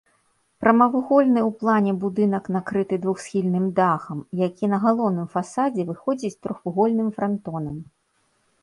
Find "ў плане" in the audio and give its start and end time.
1.41-1.91